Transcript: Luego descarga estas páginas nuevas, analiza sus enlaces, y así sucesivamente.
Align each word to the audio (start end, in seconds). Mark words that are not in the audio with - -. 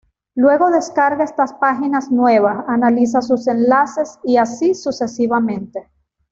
Luego 0.33 0.71
descarga 0.71 1.23
estas 1.25 1.53
páginas 1.53 2.09
nuevas, 2.09 2.65
analiza 2.67 3.21
sus 3.21 3.45
enlaces, 3.47 4.17
y 4.23 4.37
así 4.37 4.73
sucesivamente. 4.73 5.91